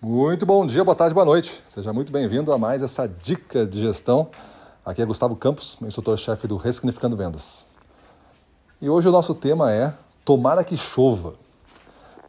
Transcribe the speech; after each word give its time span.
Muito 0.00 0.44
bom 0.44 0.66
dia, 0.66 0.84
boa 0.84 0.94
tarde, 0.94 1.14
boa 1.14 1.24
noite. 1.24 1.62
Seja 1.66 1.90
muito 1.90 2.12
bem-vindo 2.12 2.52
a 2.52 2.58
mais 2.58 2.82
essa 2.82 3.08
dica 3.08 3.64
de 3.66 3.80
gestão. 3.80 4.28
Aqui 4.84 5.00
é 5.00 5.06
Gustavo 5.06 5.34
Campos, 5.34 5.78
instrutor-chefe 5.80 6.46
do 6.46 6.58
Ressignificando 6.58 7.16
Vendas. 7.16 7.64
E 8.80 8.90
hoje 8.90 9.08
o 9.08 9.10
nosso 9.10 9.34
tema 9.34 9.72
é 9.72 9.94
Tomara 10.22 10.62
que 10.62 10.76
chova. 10.76 11.32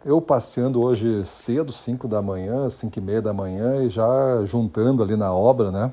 Eu 0.05 0.21
passeando 0.21 0.81
hoje 0.81 1.25
cedo, 1.25 1.73
5 1.73 2.07
da 2.07 2.21
manhã, 2.21 2.69
5 2.69 2.97
e 2.97 3.01
meia 3.01 3.21
da 3.21 3.33
manhã, 3.33 3.83
e 3.83 3.89
já 3.89 4.45
juntando 4.45 5.03
ali 5.03 5.17
na 5.17 5.33
obra, 5.33 5.69
né? 5.69 5.91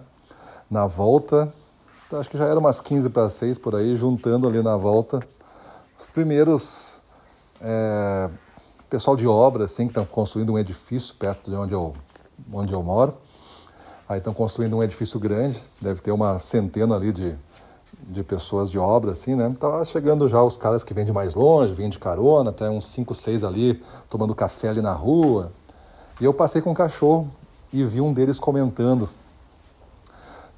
Na 0.70 0.86
volta, 0.86 1.52
acho 2.12 2.30
que 2.30 2.38
já 2.38 2.46
era 2.46 2.60
umas 2.60 2.80
15 2.80 3.10
para 3.10 3.28
6 3.28 3.58
por 3.58 3.74
aí, 3.74 3.96
juntando 3.96 4.46
ali 4.46 4.62
na 4.62 4.76
volta 4.76 5.20
os 5.98 6.06
primeiros 6.06 7.00
é, 7.60 8.30
pessoal 8.88 9.16
de 9.16 9.26
obra, 9.26 9.64
assim, 9.64 9.86
que 9.86 9.90
estão 9.90 10.04
construindo 10.04 10.52
um 10.52 10.58
edifício 10.58 11.14
perto 11.14 11.50
de 11.50 11.56
onde 11.56 11.74
eu, 11.74 11.94
onde 12.52 12.72
eu 12.72 12.82
moro. 12.82 13.16
Aí 14.08 14.18
estão 14.18 14.34
construindo 14.34 14.76
um 14.76 14.82
edifício 14.82 15.18
grande, 15.18 15.58
deve 15.80 16.00
ter 16.00 16.12
uma 16.12 16.38
centena 16.38 16.94
ali 16.94 17.10
de, 17.10 17.34
de 18.02 18.22
pessoas 18.22 18.70
de 18.70 18.78
obra, 18.78 19.12
assim, 19.12 19.34
né? 19.34 19.54
Tá 19.58 19.82
chegando 19.84 20.28
já 20.28 20.42
os 20.42 20.56
caras 20.56 20.84
que 20.84 20.92
vêm 20.92 21.04
de 21.04 21.12
mais 21.12 21.34
longe, 21.34 21.72
vêm 21.72 21.88
de 21.88 21.98
carona, 21.98 22.50
até 22.50 22.68
uns 22.68 22.86
5, 22.86 23.14
6 23.14 23.44
ali, 23.44 23.82
tomando 24.10 24.34
café 24.34 24.68
ali 24.68 24.82
na 24.82 24.92
rua. 24.92 25.52
E 26.20 26.24
eu 26.24 26.34
passei 26.34 26.60
com 26.60 26.70
um 26.70 26.74
cachorro 26.74 27.30
e 27.72 27.82
vi 27.82 28.00
um 28.00 28.12
deles 28.12 28.38
comentando: 28.38 29.08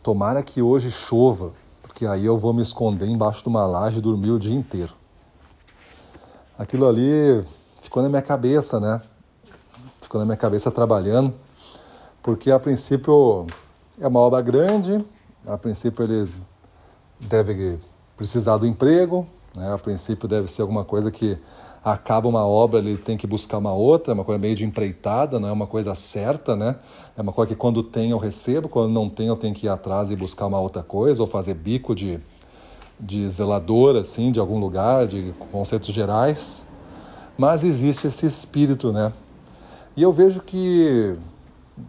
Tomara 0.02 0.42
que 0.42 0.60
hoje 0.60 0.90
chova, 0.90 1.52
porque 1.82 2.04
aí 2.04 2.26
eu 2.26 2.36
vou 2.36 2.52
me 2.52 2.62
esconder 2.62 3.06
embaixo 3.06 3.42
de 3.42 3.48
uma 3.48 3.64
laje 3.64 3.98
e 3.98 4.02
dormir 4.02 4.32
o 4.32 4.38
dia 4.38 4.54
inteiro. 4.54 4.92
Aquilo 6.58 6.86
ali 6.86 7.44
ficou 7.86 8.02
na 8.02 8.08
minha 8.08 8.22
cabeça, 8.22 8.80
né? 8.80 9.00
Ficou 10.00 10.18
na 10.18 10.24
minha 10.24 10.36
cabeça 10.36 10.72
trabalhando, 10.72 11.32
porque 12.20 12.50
a 12.50 12.58
princípio 12.58 13.46
é 14.00 14.08
uma 14.08 14.18
obra 14.18 14.40
grande, 14.42 15.04
a 15.46 15.56
princípio 15.56 16.04
ele 16.04 16.28
deve 17.20 17.78
precisar 18.16 18.56
do 18.56 18.66
emprego, 18.66 19.24
né? 19.54 19.72
a 19.72 19.78
princípio 19.78 20.28
deve 20.28 20.50
ser 20.50 20.62
alguma 20.62 20.84
coisa 20.84 21.12
que 21.12 21.38
acaba 21.84 22.28
uma 22.28 22.44
obra, 22.44 22.80
ele 22.80 22.96
tem 22.96 23.16
que 23.16 23.26
buscar 23.26 23.58
uma 23.58 23.72
outra, 23.72 24.12
é 24.12 24.14
uma 24.14 24.24
coisa 24.24 24.40
meio 24.40 24.56
de 24.56 24.64
empreitada, 24.64 25.38
não 25.38 25.48
é 25.48 25.52
uma 25.52 25.68
coisa 25.68 25.94
certa, 25.94 26.56
né? 26.56 26.74
É 27.16 27.22
uma 27.22 27.32
coisa 27.32 27.50
que 27.50 27.54
quando 27.54 27.84
tem 27.84 28.10
eu 28.10 28.18
recebo, 28.18 28.68
quando 28.68 28.90
não 28.90 29.08
tem 29.08 29.28
eu 29.28 29.36
tenho 29.36 29.54
que 29.54 29.66
ir 29.66 29.68
atrás 29.68 30.10
e 30.10 30.16
buscar 30.16 30.46
uma 30.46 30.58
outra 30.58 30.82
coisa, 30.82 31.22
ou 31.22 31.28
fazer 31.28 31.54
bico 31.54 31.94
de, 31.94 32.18
de 32.98 33.28
zelador, 33.28 33.94
assim, 33.94 34.32
de 34.32 34.40
algum 34.40 34.58
lugar, 34.58 35.06
de 35.06 35.32
conceitos 35.52 35.94
gerais. 35.94 36.65
Mas 37.36 37.62
existe 37.62 38.06
esse 38.06 38.26
espírito, 38.26 38.92
né? 38.92 39.12
E 39.96 40.02
eu 40.02 40.12
vejo 40.12 40.40
que 40.40 41.16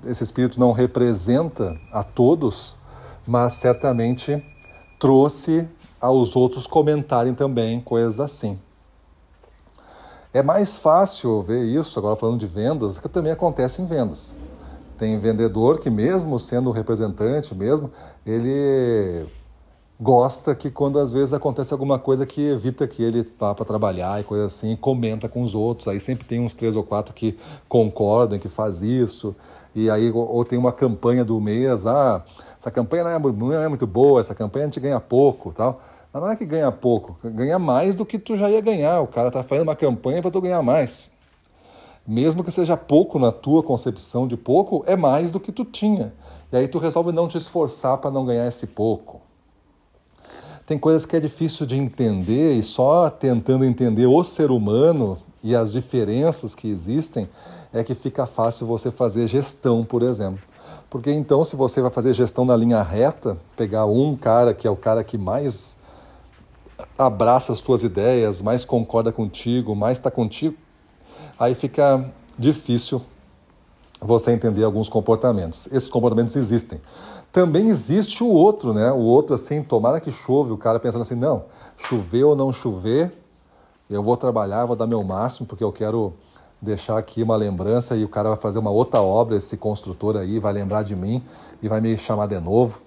esse 0.05 0.23
espírito 0.23 0.59
não 0.59 0.71
representa 0.71 1.79
a 1.91 2.03
todos, 2.03 2.77
mas 3.25 3.53
certamente 3.53 4.43
trouxe 4.99 5.67
aos 5.99 6.35
outros 6.35 6.67
comentarem 6.67 7.33
também 7.33 7.79
coisas 7.81 8.19
assim. 8.19 8.59
É 10.33 10.43
mais 10.43 10.77
fácil 10.77 11.41
ver 11.41 11.63
isso, 11.63 11.97
agora 11.97 12.15
falando 12.15 12.39
de 12.39 12.47
vendas, 12.47 12.99
que 12.99 13.09
também 13.09 13.31
acontece 13.31 13.81
em 13.81 13.85
vendas. 13.85 14.35
Tem 14.97 15.17
vendedor 15.17 15.79
que, 15.79 15.89
mesmo 15.89 16.39
sendo 16.39 16.71
representante, 16.71 17.55
mesmo, 17.55 17.89
ele 18.25 19.25
gosta 19.99 20.53
que 20.53 20.69
quando 20.69 20.99
às 20.99 21.11
vezes 21.11 21.33
acontece 21.33 21.73
alguma 21.73 21.97
coisa 21.97 22.25
que 22.25 22.41
evita 22.41 22.87
que 22.87 23.01
ele 23.01 23.27
vá 23.37 23.55
para 23.55 23.65
trabalhar 23.65 24.21
e 24.21 24.23
coisa 24.23 24.45
assim, 24.45 24.75
comenta 24.75 25.27
com 25.27 25.41
os 25.41 25.55
outros. 25.55 25.87
Aí 25.87 25.99
sempre 25.99 26.25
tem 26.25 26.39
uns 26.39 26.53
três 26.53 26.75
ou 26.75 26.83
quatro 26.83 27.13
que 27.13 27.37
concordam, 27.67 28.37
que 28.37 28.47
faz 28.47 28.81
isso. 28.81 29.35
E 29.73 29.89
aí, 29.89 30.11
ou 30.11 30.43
tem 30.45 30.57
uma 30.57 30.71
campanha 30.71 31.23
do 31.23 31.39
mês, 31.39 31.85
ah, 31.85 32.23
essa 32.59 32.71
campanha 32.71 33.03
não 33.03 33.11
é, 33.11 33.19
não 33.19 33.53
é 33.53 33.67
muito 33.67 33.85
boa, 33.85 34.21
essa 34.21 34.33
campanha 34.33 34.65
a 34.65 34.67
gente 34.67 34.79
ganha 34.79 34.99
pouco 34.99 35.51
tal. 35.51 35.81
Mas 36.11 36.23
não 36.23 36.31
é 36.31 36.35
que 36.35 36.45
ganha 36.45 36.71
pouco, 36.71 37.17
ganha 37.23 37.59
mais 37.59 37.93
do 37.93 38.05
que 38.05 38.17
tu 38.17 38.37
já 38.37 38.49
ia 38.49 38.61
ganhar. 38.61 39.01
O 39.01 39.07
cara 39.07 39.27
está 39.27 39.43
fazendo 39.43 39.67
uma 39.67 39.75
campanha 39.75 40.21
para 40.21 40.31
tu 40.31 40.41
ganhar 40.41 40.61
mais. 40.63 41.11
Mesmo 42.07 42.43
que 42.43 42.51
seja 42.51 42.77
pouco 42.77 43.19
na 43.19 43.31
tua 43.31 43.61
concepção 43.61 44.25
de 44.27 44.37
pouco, 44.37 44.83
é 44.87 44.95
mais 44.95 45.29
do 45.29 45.39
que 45.39 45.51
tu 45.51 45.65
tinha. 45.65 46.13
E 46.51 46.55
aí 46.55 46.67
tu 46.67 46.79
resolve 46.79 47.11
não 47.11 47.27
te 47.27 47.37
esforçar 47.37 47.97
para 47.97 48.09
não 48.09 48.25
ganhar 48.25 48.47
esse 48.47 48.65
pouco. 48.65 49.26
Tem 50.67 50.77
coisas 50.77 51.05
que 51.05 51.15
é 51.15 51.19
difícil 51.21 51.65
de 51.65 51.77
entender 51.77 52.55
e 52.55 52.61
só 52.61 53.09
tentando 53.09 53.63
entender 53.63 54.05
o 54.05 54.21
ser 54.21 54.51
humano 54.51 55.17
e 55.41 55.55
as 55.55 55.71
diferenças 55.71 56.53
que 56.53 56.67
existem 56.67 57.29
é 57.71 57.85
que 57.85 57.95
fica 57.95 58.25
fácil 58.25 58.67
você 58.67 58.91
fazer 58.91 59.29
gestão, 59.29 59.85
por 59.85 60.03
exemplo. 60.03 60.43
Porque 60.89 61.09
então, 61.09 61.45
se 61.45 61.55
você 61.55 61.81
vai 61.81 61.89
fazer 61.89 62.13
gestão 62.13 62.43
na 62.43 62.53
linha 62.53 62.83
reta, 62.83 63.37
pegar 63.55 63.85
um 63.85 64.13
cara 64.17 64.53
que 64.53 64.67
é 64.67 64.69
o 64.69 64.75
cara 64.75 65.05
que 65.05 65.17
mais 65.17 65.77
abraça 66.97 67.53
as 67.53 67.61
tuas 67.61 67.83
ideias, 67.83 68.41
mais 68.41 68.65
concorda 68.65 69.09
contigo, 69.09 69.73
mais 69.73 69.97
está 69.97 70.11
contigo, 70.11 70.57
aí 71.39 71.55
fica 71.55 72.13
difícil 72.37 73.01
você 73.99 74.31
entender 74.31 74.63
alguns 74.63 74.89
comportamentos. 74.89 75.67
Esses 75.71 75.89
comportamentos 75.89 76.35
existem. 76.35 76.79
Também 77.31 77.69
existe 77.69 78.23
o 78.23 78.27
outro, 78.27 78.73
né? 78.73 78.91
O 78.91 78.99
outro 78.99 79.35
assim, 79.35 79.61
tomara 79.61 79.99
que 79.99 80.11
chove, 80.11 80.51
o 80.51 80.57
cara 80.57 80.79
pensando 80.79 81.01
assim, 81.01 81.15
não, 81.15 81.45
chover 81.77 82.23
ou 82.23 82.35
não 82.35 82.53
chover, 82.53 83.11
eu 83.89 84.03
vou 84.03 84.17
trabalhar, 84.17 84.65
vou 84.65 84.75
dar 84.75 84.87
meu 84.87 85.03
máximo, 85.03 85.47
porque 85.47 85.63
eu 85.63 85.71
quero 85.71 86.13
deixar 86.61 86.97
aqui 86.97 87.21
uma 87.21 87.35
lembrança 87.35 87.95
e 87.95 88.03
o 88.03 88.09
cara 88.09 88.29
vai 88.29 88.37
fazer 88.37 88.59
uma 88.59 88.71
outra 88.71 89.01
obra, 89.01 89.37
esse 89.37 89.57
construtor 89.57 90.17
aí 90.17 90.39
vai 90.39 90.51
lembrar 90.53 90.83
de 90.83 90.95
mim 90.95 91.23
e 91.61 91.67
vai 91.67 91.79
me 91.79 91.97
chamar 91.97 92.27
de 92.27 92.39
novo. 92.39 92.81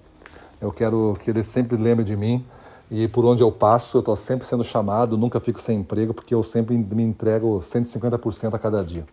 Eu 0.61 0.73
quero 0.73 1.17
que 1.21 1.31
ele 1.31 1.43
sempre 1.43 1.77
lembre 1.77 2.05
de 2.05 2.17
mim 2.17 2.45
e 2.91 3.07
por 3.07 3.25
onde 3.25 3.43
eu 3.43 3.53
passo, 3.53 3.99
eu 3.99 4.01
estou 4.01 4.17
sempre 4.17 4.47
sendo 4.47 4.65
chamado, 4.65 5.17
nunca 5.17 5.39
fico 5.39 5.61
sem 5.61 5.79
emprego, 5.79 6.13
porque 6.13 6.35
eu 6.35 6.43
sempre 6.43 6.77
me 6.77 7.03
entrego 7.03 7.61
150% 7.61 8.53
a 8.53 8.59
cada 8.59 8.85
dia. 8.85 9.07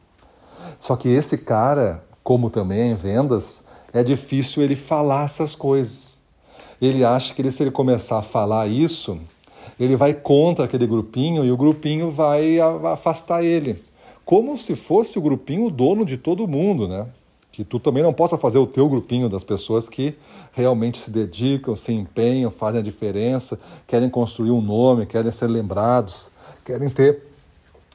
Só 0.79 0.95
que 0.95 1.09
esse 1.09 1.39
cara, 1.39 2.03
como 2.23 2.49
também 2.49 2.91
em 2.91 2.95
vendas, 2.95 3.63
é 3.93 4.03
difícil 4.03 4.61
ele 4.63 4.75
falar 4.75 5.25
essas 5.25 5.55
coisas. 5.55 6.17
Ele 6.81 7.03
acha 7.03 7.33
que 7.33 7.41
ele, 7.41 7.51
se 7.51 7.63
ele 7.63 7.71
começar 7.71 8.19
a 8.19 8.21
falar 8.21 8.67
isso, 8.67 9.19
ele 9.79 9.95
vai 9.95 10.13
contra 10.13 10.65
aquele 10.65 10.85
grupinho 10.85 11.43
e 11.43 11.51
o 11.51 11.57
grupinho 11.57 12.11
vai 12.11 12.59
afastar 12.59 13.43
ele. 13.43 13.81
Como 14.23 14.57
se 14.57 14.75
fosse 14.75 15.17
o 15.17 15.21
grupinho 15.21 15.65
o 15.65 15.71
dono 15.71 16.05
de 16.05 16.17
todo 16.17 16.47
mundo, 16.47 16.87
né? 16.87 17.07
que 17.57 17.63
tu 17.63 17.79
também 17.79 18.03
não 18.03 18.13
possa 18.13 18.37
fazer 18.37 18.59
o 18.59 18.67
teu 18.67 18.87
grupinho 18.87 19.27
das 19.27 19.43
pessoas 19.43 19.89
que 19.89 20.13
realmente 20.53 20.99
se 20.99 21.09
dedicam, 21.09 21.75
se 21.75 21.91
empenham, 21.91 22.51
fazem 22.51 22.81
a 22.81 22.83
diferença, 22.83 23.59
querem 23.87 24.11
construir 24.11 24.51
um 24.51 24.61
nome, 24.61 25.07
querem 25.07 25.31
ser 25.31 25.47
lembrados, 25.47 26.29
querem 26.63 26.87
ter 26.87 27.23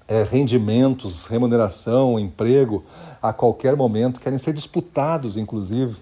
é, 0.07 0.23
rendimentos, 0.23 1.27
remuneração, 1.27 2.19
emprego 2.19 2.85
a 3.21 3.33
qualquer 3.33 3.77
momento, 3.77 4.21
querem 4.21 4.39
ser 4.39 4.53
disputados, 4.53 5.37
inclusive, 5.37 5.97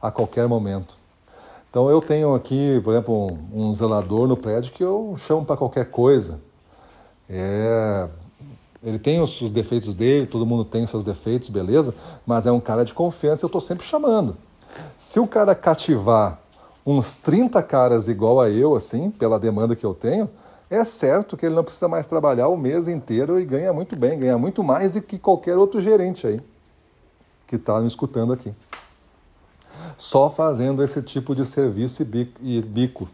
a 0.00 0.10
qualquer 0.10 0.46
momento. 0.48 0.96
Então 1.70 1.90
eu 1.90 2.00
tenho 2.00 2.34
aqui, 2.34 2.80
por 2.84 2.92
exemplo, 2.92 3.32
um, 3.52 3.66
um 3.66 3.74
zelador 3.74 4.28
no 4.28 4.36
prédio 4.36 4.72
que 4.72 4.84
eu 4.84 5.16
chamo 5.18 5.44
para 5.44 5.56
qualquer 5.56 5.90
coisa. 5.90 6.40
É, 7.28 8.08
ele 8.82 8.98
tem 8.98 9.20
os, 9.20 9.40
os, 9.40 9.50
defeitos 9.50 9.94
dele, 9.94 10.26
todo 10.26 10.46
mundo 10.46 10.64
tem 10.64 10.84
os 10.84 10.90
seus 10.90 11.02
defeitos, 11.02 11.48
beleza? 11.48 11.94
Mas 12.26 12.46
é 12.46 12.52
um 12.52 12.60
cara 12.60 12.84
de 12.84 12.94
confiança, 12.94 13.44
eu 13.44 13.48
estou 13.48 13.60
sempre 13.60 13.84
chamando. 13.86 14.36
Se 14.98 15.18
o 15.18 15.26
cara 15.26 15.54
cativar 15.54 16.38
uns 16.86 17.16
30 17.16 17.62
caras 17.62 18.08
igual 18.08 18.40
a 18.40 18.50
eu, 18.50 18.76
assim, 18.76 19.10
pela 19.10 19.38
demanda 19.38 19.74
que 19.74 19.84
eu 19.84 19.94
tenho, 19.94 20.28
é 20.70 20.84
certo 20.84 21.36
que 21.36 21.46
ele 21.46 21.54
não 21.54 21.64
precisa 21.64 21.88
mais 21.88 22.06
trabalhar 22.06 22.48
o 22.48 22.56
mês 22.56 22.88
inteiro 22.88 23.38
e 23.38 23.44
ganha 23.44 23.72
muito 23.72 23.96
bem, 23.96 24.18
ganha 24.18 24.38
muito 24.38 24.64
mais 24.64 24.94
do 24.94 25.02
que 25.02 25.18
qualquer 25.18 25.56
outro 25.56 25.80
gerente 25.80 26.26
aí 26.26 26.40
que 27.46 27.56
está 27.56 27.80
me 27.80 27.86
escutando 27.86 28.32
aqui. 28.32 28.52
Só 29.96 30.30
fazendo 30.30 30.82
esse 30.82 31.02
tipo 31.02 31.34
de 31.34 31.44
serviço 31.44 32.02
e 32.02 32.62
bico. 32.62 33.08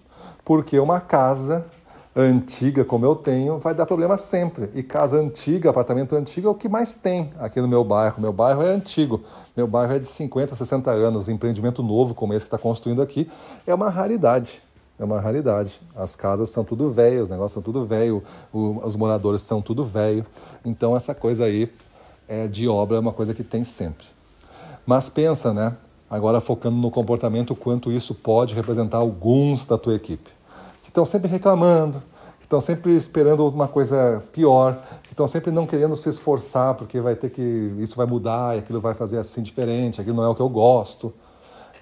Porque 0.45 0.79
uma 0.79 1.01
casa 1.01 1.67
antiga 2.15 2.85
como 2.85 3.05
eu 3.05 3.15
tenho, 3.15 3.59
vai 3.59 3.75
dar 3.75 3.87
problema 3.87 4.17
sempre. 4.17 4.71
E 4.75 4.83
casa 4.83 5.17
antiga, 5.17 5.71
apartamento 5.71 6.17
antigo 6.17 6.49
é 6.49 6.51
o 6.51 6.55
que 6.55 6.69
mais 6.69 6.93
tem 6.93 7.33
aqui 7.39 7.61
no 7.61 7.69
meu 7.69 7.85
bairro. 7.85 8.21
Meu 8.21 8.33
bairro 8.33 8.63
é 8.63 8.71
antigo. 8.71 9.23
Meu 9.57 9.67
bairro 9.67 9.95
é 9.95 9.99
de 9.99 10.09
50, 10.09 10.57
60 10.57 10.91
anos. 10.91 11.29
Empreendimento 11.29 11.83
novo 11.83 12.15
como 12.15 12.33
esse 12.33 12.45
que 12.45 12.49
está 12.49 12.59
construindo 12.59 13.03
aqui 13.03 13.31
é 13.67 13.75
uma 13.75 13.91
raridade. 13.91 14.63
É 15.00 15.05
uma 15.05 15.19
raridade. 15.19 15.81
As 15.97 16.14
casas 16.14 16.50
são 16.50 16.62
tudo 16.62 16.91
velhas, 16.91 17.23
os 17.23 17.29
negócios 17.31 17.52
são 17.52 17.62
tudo 17.62 17.87
velho, 17.87 18.23
os 18.52 18.94
moradores 18.94 19.41
são 19.41 19.62
tudo 19.62 19.82
velho. 19.82 20.26
Então 20.62 20.94
essa 20.94 21.14
coisa 21.14 21.47
aí 21.47 21.73
é, 22.29 22.47
de 22.47 22.69
obra 22.69 22.99
é 22.99 23.00
uma 23.00 23.12
coisa 23.12 23.32
que 23.32 23.43
tem 23.43 23.64
sempre. 23.64 24.06
Mas 24.85 25.08
pensa, 25.08 25.55
né? 25.55 25.75
Agora 26.11 26.38
focando 26.38 26.76
no 26.76 26.91
comportamento, 26.91 27.56
quanto 27.56 27.91
isso 27.91 28.14
pode 28.14 28.55
representar 28.55 28.99
alguns 28.99 29.67
da 29.67 29.79
tua 29.79 29.94
equipe 29.94 30.31
que 30.82 30.91
estão 30.91 31.06
sempre 31.06 31.31
reclamando, 31.31 32.02
que 32.38 32.44
estão 32.44 32.61
sempre 32.61 32.93
esperando 32.94 33.49
uma 33.49 33.69
coisa 33.69 34.23
pior, 34.32 34.82
que 35.02 35.12
estão 35.12 35.26
sempre 35.26 35.50
não 35.50 35.67
querendo 35.67 35.97
se 35.97 36.11
esforçar 36.11 36.75
porque 36.75 37.00
vai 37.00 37.14
ter 37.14 37.31
que 37.31 37.41
isso 37.79 37.97
vai 37.97 38.05
mudar 38.05 38.58
aquilo 38.58 38.82
vai 38.82 38.93
fazer 38.93 39.17
assim 39.17 39.41
diferente, 39.41 39.99
aquilo 39.99 40.17
não 40.17 40.25
é 40.25 40.29
o 40.29 40.35
que 40.35 40.43
eu 40.43 40.49
gosto. 40.50 41.11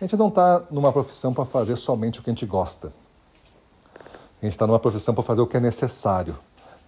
A 0.00 0.04
gente 0.04 0.16
não 0.16 0.28
está 0.28 0.62
numa 0.70 0.92
profissão 0.92 1.34
para 1.34 1.44
fazer 1.44 1.74
somente 1.74 2.20
o 2.20 2.22
que 2.22 2.30
a 2.30 2.32
gente 2.32 2.46
gosta. 2.46 2.92
A 4.40 4.46
gente 4.46 4.52
está 4.52 4.66
numa 4.66 4.78
profissão 4.78 5.14
para 5.14 5.24
fazer 5.24 5.40
o 5.40 5.46
que 5.46 5.56
é 5.56 5.60
necessário, 5.60 6.36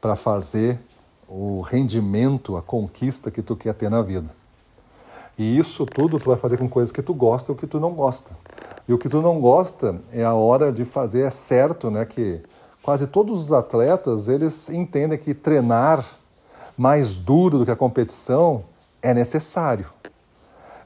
para 0.00 0.14
fazer 0.14 0.78
o 1.28 1.60
rendimento, 1.60 2.56
a 2.56 2.62
conquista 2.62 3.30
que 3.30 3.42
tu 3.42 3.56
quer 3.56 3.74
ter 3.74 3.90
na 3.90 4.02
vida. 4.02 4.30
E 5.36 5.58
isso 5.58 5.84
tudo 5.86 6.18
tu 6.18 6.26
vai 6.26 6.36
fazer 6.36 6.58
com 6.58 6.68
coisas 6.68 6.92
que 6.92 7.02
tu 7.02 7.12
gosta 7.12 7.50
e 7.50 7.54
o 7.54 7.56
que 7.56 7.66
tu 7.66 7.80
não 7.80 7.92
gosta. 7.92 8.30
E 8.86 8.92
o 8.92 8.98
que 8.98 9.08
tu 9.08 9.20
não 9.20 9.40
gosta 9.40 10.00
é 10.12 10.22
a 10.22 10.34
hora 10.34 10.72
de 10.72 10.84
fazer, 10.84 11.22
é 11.22 11.30
certo, 11.30 11.90
né, 11.90 12.04
que 12.04 12.40
quase 12.82 13.06
todos 13.06 13.44
os 13.44 13.52
atletas, 13.52 14.28
eles 14.28 14.68
entendem 14.68 15.18
que 15.18 15.34
treinar 15.34 16.04
mais 16.76 17.16
duro 17.16 17.58
do 17.58 17.64
que 17.64 17.70
a 17.70 17.76
competição 17.76 18.64
é 19.02 19.12
necessário. 19.12 19.86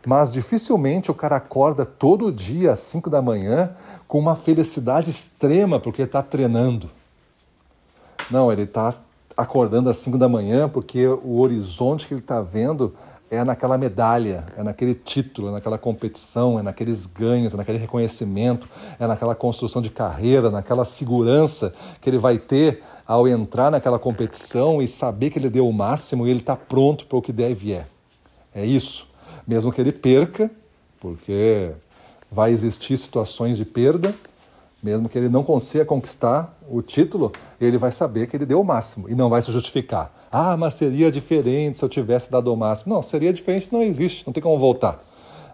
Mas 0.07 0.31
dificilmente 0.31 1.11
o 1.11 1.15
cara 1.15 1.37
acorda 1.37 1.87
todo 1.87 2.33
dia 2.33 2.73
às 2.73 2.81
5 2.81 3.09
da 3.09 3.23
manhã 3.23 3.75
com 4.07 4.19
uma 4.19 4.37
felicidade 4.37 5.11
extrema 5.11 5.81
porque 5.81 6.03
está 6.03 6.23
treinando. 6.23 6.91
Não, 8.31 8.53
ele 8.53 8.63
está 8.63 8.95
acordando 9.37 9.91
às 9.91 9.99
5 9.99 10.19
da 10.19 10.29
manhã 10.29 10.69
porque 10.69 11.07
o 11.07 11.41
horizonte 11.41 12.07
que 12.07 12.15
ele 12.15 12.21
está 12.21 12.41
vendo 12.41 12.95
é 13.31 13.43
naquela 13.43 13.77
medalha, 13.77 14.47
é 14.57 14.63
naquele 14.63 14.95
título, 14.95 15.49
é 15.49 15.53
naquela 15.53 15.79
competição, 15.79 16.59
é 16.59 16.63
naqueles 16.63 17.07
ganhos, 17.07 17.55
é 17.55 17.57
naquele 17.57 17.79
reconhecimento, 17.79 18.69
é 18.99 19.07
naquela 19.07 19.35
construção 19.35 19.83
de 19.83 19.91
carreira, 19.91 20.51
naquela 20.51 20.85
segurança 20.85 21.75
que 22.01 22.09
ele 22.09 22.19
vai 22.19 22.39
ter 22.39 22.83
ao 23.07 23.27
entrar 23.27 23.71
naquela 23.71 23.99
competição 23.99 24.81
e 24.81 24.87
saber 24.87 25.31
que 25.31 25.39
ele 25.39 25.49
deu 25.49 25.69
o 25.69 25.73
máximo 25.73 26.27
e 26.27 26.31
ele 26.31 26.41
está 26.41 26.55
pronto 26.55 27.07
para 27.07 27.19
o 27.19 27.23
que 27.23 27.33
der 27.33 27.51
e 27.51 27.55
vier. 27.55 27.89
É 28.55 28.65
isso. 28.65 29.09
Mesmo 29.47 29.73
que 29.73 29.81
ele 29.81 29.93
perca, 29.93 30.51
porque 31.01 31.73
vai 32.31 32.51
existir 32.51 32.97
situações 32.97 33.57
de 33.57 33.65
perda, 33.65 34.15
mesmo 34.83 35.09
que 35.09 35.17
ele 35.17 35.29
não 35.29 35.43
consiga 35.43 35.85
conquistar 35.85 36.59
o 36.69 36.83
título, 36.83 37.33
ele 37.61 37.79
vai 37.79 37.91
saber 37.91 38.27
que 38.27 38.37
ele 38.37 38.45
deu 38.45 38.61
o 38.61 38.65
máximo 38.65 39.09
e 39.09 39.15
não 39.15 39.31
vai 39.31 39.41
se 39.41 39.51
justificar. 39.51 40.13
Ah, 40.31 40.57
mas 40.57 40.75
seria 40.75 41.11
diferente 41.11 41.79
se 41.79 41.85
eu 41.85 41.89
tivesse 41.89 42.31
dado 42.31 42.53
o 42.53 42.57
máximo. 42.57 42.95
Não, 42.95 43.03
seria 43.03 43.33
diferente, 43.33 43.73
não 43.73 43.83
existe, 43.83 44.27
não 44.27 44.33
tem 44.33 44.43
como 44.43 44.59
voltar. 44.59 45.03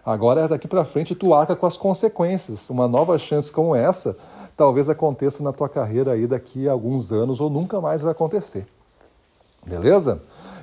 Agora, 0.05 0.47
daqui 0.47 0.67
para 0.67 0.83
frente, 0.83 1.13
tu 1.13 1.33
arca 1.33 1.55
com 1.55 1.65
as 1.65 1.77
consequências. 1.77 2.69
Uma 2.69 2.87
nova 2.87 3.17
chance 3.19 3.51
como 3.51 3.75
essa 3.75 4.17
talvez 4.57 4.89
aconteça 4.89 5.41
na 5.43 5.53
tua 5.53 5.69
carreira 5.69 6.11
aí 6.11 6.27
daqui 6.27 6.67
a 6.67 6.71
alguns 6.71 7.11
anos 7.11 7.39
ou 7.39 7.49
nunca 7.49 7.79
mais 7.79 8.01
vai 8.01 8.11
acontecer. 8.11 8.67
Beleza? 9.65 10.21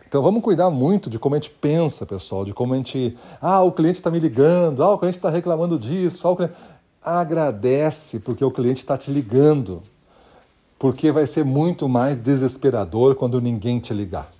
Então 0.08 0.22
vamos 0.22 0.42
cuidar 0.42 0.70
muito 0.70 1.10
de 1.10 1.18
como 1.18 1.34
a 1.34 1.38
gente 1.38 1.50
pensa, 1.50 2.06
pessoal, 2.06 2.42
de 2.42 2.54
como 2.54 2.72
a 2.72 2.76
gente. 2.78 3.14
Ah, 3.42 3.62
o 3.62 3.70
cliente 3.70 3.98
está 3.98 4.10
me 4.10 4.18
ligando, 4.18 4.82
ah, 4.82 4.94
o 4.94 4.98
cliente 4.98 5.18
está 5.18 5.28
reclamando 5.28 5.78
disso, 5.78 6.26
ah, 6.26 6.30
o 6.30 6.36
cliente 6.36 6.54
agradece 7.02 8.18
porque 8.18 8.42
o 8.42 8.50
cliente 8.50 8.78
está 8.78 8.96
te 8.96 9.10
ligando. 9.10 9.82
Porque 10.78 11.12
vai 11.12 11.26
ser 11.26 11.44
muito 11.44 11.88
mais 11.88 12.16
desesperador 12.16 13.16
quando 13.16 13.40
ninguém 13.40 13.80
te 13.80 13.92
ligar. 13.92 14.30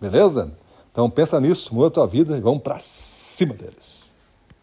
Beleza? 0.00 0.52
Então 0.92 1.08
pensa 1.08 1.40
nisso, 1.40 1.74
muda 1.74 1.86
a 1.86 1.90
tua 1.90 2.06
vida 2.06 2.36
e 2.36 2.40
vamos 2.40 2.62
para 2.62 2.78
cima 2.78 3.54
deles. 3.54 3.99